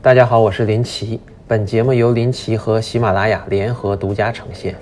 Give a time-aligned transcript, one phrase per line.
[0.00, 1.18] 大家好，我是林奇。
[1.48, 4.76] 本节目由林奇和喜马拉雅联合独家呈现。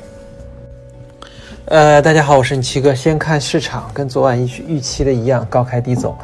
[1.64, 2.94] 呃，大家好，我是林奇哥。
[2.94, 6.18] 先看市场，跟昨晚预预期的一样，高开低走。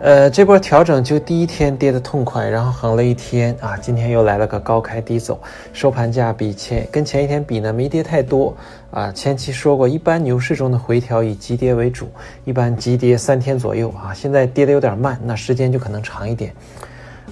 [0.00, 5.40] 呃，这波调整就第一天跌得痛快，然后横了一天啊，今天又来了个高开低走，
[5.72, 8.52] 收盘价比前跟前一天比呢没跌太多
[8.90, 9.12] 啊。
[9.12, 12.08] 前期说过，一般牛市中的回调以急跌为主，
[12.44, 14.12] 一般急跌三天左右啊。
[14.12, 16.52] 现在跌得有点慢，那时间就可能长一点。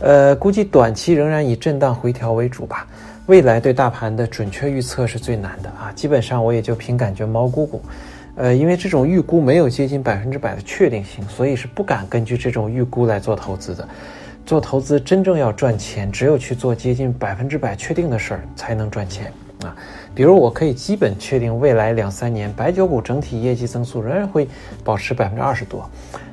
[0.01, 2.87] 呃，估计短期仍然以震荡回调为主吧。
[3.27, 7.81] 未来对大盘的准确预测是最难的啊，基本上我也就凭感觉猫估估。
[8.35, 13.87] 呃，因为这种预估没有接近百分之百的确定性，所以是不敢根据这种预估来做投资的。
[14.47, 19.33] 做投资真正要赚钱，只有去做接近百分之百确定的事儿才能赚钱
[19.63, 19.75] 啊。
[20.15, 24.49] 比如我可以基本确定未来两三年白酒股整体业绩增速仍然会
[24.85, 25.89] 保持百分之二十多。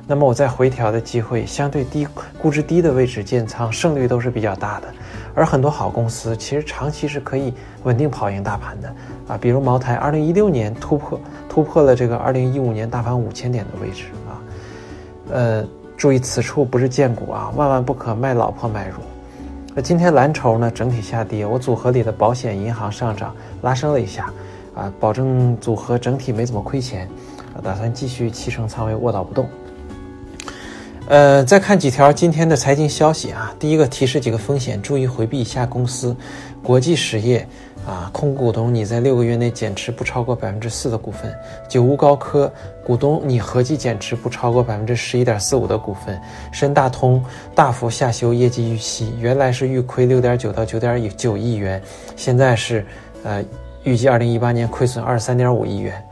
[0.06, 2.06] 那么我在回调的机会相对低、
[2.40, 4.88] 估值低的位置建仓，胜率都是比较大的。
[5.34, 7.52] 而很多好公司其实长期是可以
[7.84, 8.88] 稳定跑赢大盘的
[9.28, 14.32] 啊，比如茅台，二零一六年突破突破了这个二零一五年大盘五千点的位置啊。
[15.30, 15.64] 呃，
[15.96, 18.94] 注意此处不是荐股啊，万万不可卖老婆买入。
[19.80, 24.32] 今天蓝筹呢整体下跌，我组合里的保险、银行上涨拉升了一下
[24.74, 27.08] 啊，保证组合整体没怎么亏钱，
[27.62, 29.48] 打算继续七成仓位卧倒不动。
[31.06, 33.54] 呃，再看几条今天的财经消息啊。
[33.58, 36.14] 第一个提示几个风险，注意回避一下公司：
[36.62, 37.48] 国际实业
[37.88, 41.30] 啊，控股股东你在六个月内减持不超过百分之四的股份；
[41.70, 42.52] 九无高科
[42.84, 46.14] 股东你合计减持不超过百分之十一点四五的股份；
[46.52, 51.82] 深大通大幅下修业绩预期，原来是预亏六点九到九点九亿元，
[52.14, 52.84] 现在是
[53.24, 53.42] 呃
[53.84, 56.04] 预计二零一八年亏损二十三点五亿元。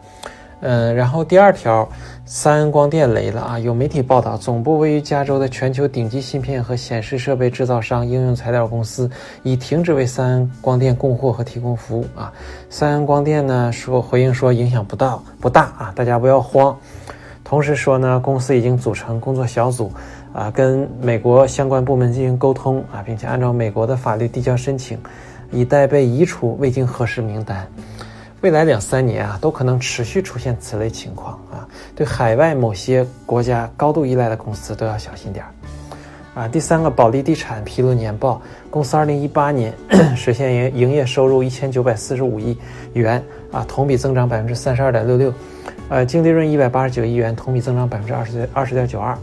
[0.60, 1.86] 嗯，然后第二条，
[2.24, 3.58] 三安光电雷了啊！
[3.58, 9.08] 有媒体报道，总部位于加州的全球顶级芯片和显示设备制造商应用材料公司
[9.42, 12.32] 已停止为三安光电供货和提供服务啊。
[12.70, 16.74] 三安光电呢说回应说影响不大不大啊，大家不要慌。
[17.44, 19.92] 同时说呢，公司已经组成工作小组
[20.32, 24.98] 啊，跟美国相关部门进行沟通啊，并且按照美国的法律递交申请，
[25.52, 27.64] 以待被移除未经核实名单。
[28.42, 31.66] 未来两三年啊，都可能持续出现此类情况啊。
[31.94, 35.50] 对海外某些国家高度依赖的公司都要小心点儿
[36.42, 36.46] 啊。
[36.46, 39.72] 第三个，保利地产披露年报，公司二零一八年
[40.14, 42.56] 实现营营业收入一千九百四十五亿
[42.92, 45.32] 元啊，同比增长百分之三十二点六六，
[45.88, 49.16] 呃，净利润一百八十九亿元，同比增长百分之二十二十点九二。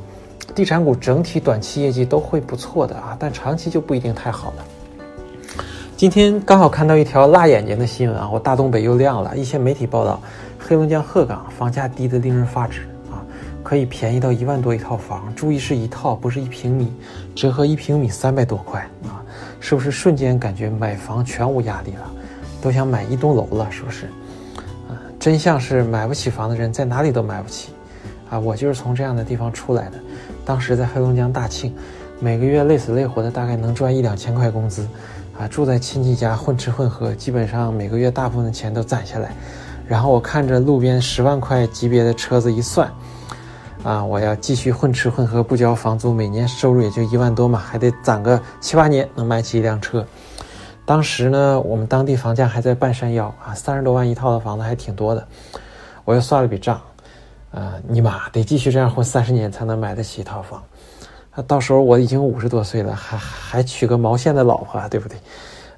[0.56, 4.66] 地产股整体短期业绩都会不错的啊，但长期就不一定太好了。
[6.04, 9.38] 今天刚好看到一条辣眼睛的新闻啊，我大东北又亮了。
[9.38, 10.20] 一些媒体报道，
[10.60, 13.24] 黑龙江鹤岗房价低得令人发指啊，
[13.64, 15.34] 可以便宜到一万多一套房。
[15.34, 16.92] 注意是一套，不是一平米，
[17.34, 19.24] 折合一平米三百多块啊，
[19.62, 22.12] 是不是瞬间感觉买房全无压力了，
[22.62, 24.08] 都想买一栋楼了，是不是？
[24.90, 27.70] 啊，真相是买不起房的人在哪里都买不起
[28.30, 28.38] 啊。
[28.38, 29.94] 我就是从这样的地方出来的，
[30.44, 31.74] 当时在黑龙江大庆，
[32.20, 34.86] 每个月累死累活的，大概能赚一两千块工资。
[35.38, 39.34] 啊，住在亲戚家混吃混喝，基本上每个月大部分的钱都攒下来。
[39.88, 42.90] 然后我看着路边十万块级别的车子一算，
[43.84, 50.06] 啊，我要继续混吃混喝不交房租，每年收入也就一万多嘛，还得攒个七八年能买起一辆车。
[50.86, 55.28] 当时呢，我们当地房价还在半山腰啊，三十多万一套的房子还挺多的。
[56.06, 56.80] 我又算了笔账，
[57.52, 60.62] 啊，尼玛得继续这样混三十年才能买得起一套房。
[61.36, 65.18] 啊，到时候我已经五十多岁了，还还娶个毛线的老婆，对不对？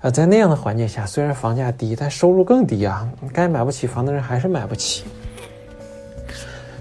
[0.01, 3.09] 啊，在那样的环境下，虽然房价低，但收入更低啊。
[3.33, 5.05] 该买不起房的人还是买不起。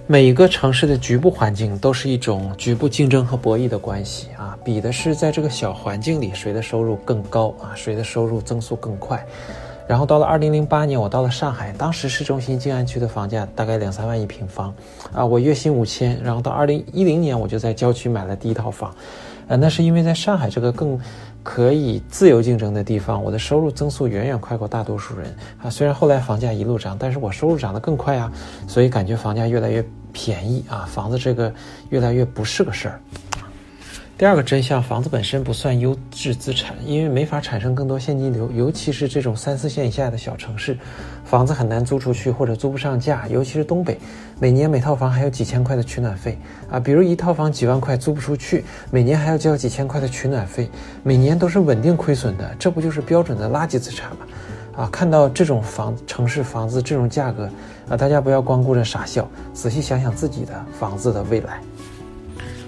[0.07, 9.25] 每一个城市的局部环境都是一种局部竞争和博弈的关系啊，比的是在这个小环境里谁的收入更高啊，谁的收入增速更快。
[9.87, 14.75] 然后到了二零零八年，我到了上海，当时市中心静安区的房价大概两三万一平方，
[15.13, 16.19] 啊，我月薪五千。
[16.23, 18.95] 然后到二零一零年，我就在郊区买了第一套房，
[19.49, 20.99] 呃，那是因为在上海这个更
[21.43, 25.69] 可以自由竞争的地方，我的收入增速远远快过大多数人啊。
[25.69, 28.33] 虽然后来房价一路涨，但是我收入涨得更快啊，
[28.67, 31.53] 所以感觉房价越来越便宜啊，房子这个
[31.91, 33.01] 越来越不是个事儿。
[34.17, 40.79] 第二个真相，房子本身不算优质资产，因为没法产生更多现金流，尤其是这种三四线以下的小城市，
[41.25, 43.99] 房子很难租出去或者租不上价，尤其是东北，
[44.39, 46.39] 每年每套房还有几千块的取暖费
[46.71, 50.71] 啊，比如一套房几万块租不出去，每年还要交几千块的取暖费，
[51.03, 54.19] 每年都是稳定亏损的，这不就是标准的垃圾资产吗？
[54.77, 57.51] 啊，看到这种房城市房子这种价格
[57.89, 61.59] 啊，大家不要光顾着傻笑，仔细想想自己的房子的未来。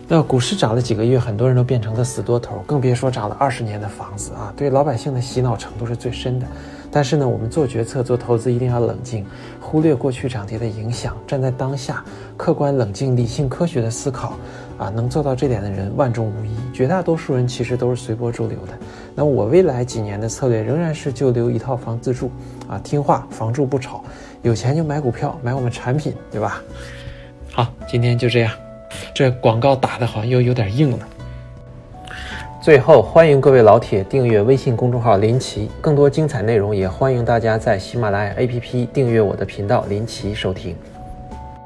[0.09, 4.55] 那股市涨了几个月，很多人都变成了死多头，更别说涨了二十年的房子啊！
[4.57, 6.47] 对老百姓的洗脑程度是最深的。
[6.93, 9.27] 但是呢，我们做决策、做投资一定要冷静，
[9.61, 12.05] 忽略过去涨跌的影响，站在当下，
[12.37, 14.35] 客观、冷静、理性、科学的思考
[14.79, 14.89] 啊！
[14.91, 18.73] 能做到这点的人万中无一，绝大多数人其实都是随波逐流的。
[19.13, 22.31] 那我未来几年的策略仍然是就留一套房自住
[22.69, 24.05] 啊，听话，房住不炒，
[24.43, 26.63] 有钱就买股票，买我们产品，对吧？
[27.51, 28.66] 好，今天就这样。
[29.15, 30.99] 这广告打的好像又有点硬了。
[32.63, 40.75] 最后，欢迎各位老铁订阅微信公众号“林奇”，更多精彩内容也欢迎大家在喜马拉雅 APP 订阅我的频道“林奇”收听。